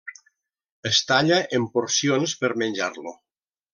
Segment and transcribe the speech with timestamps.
[0.91, 3.15] Es talla en porcions per menjar-lo.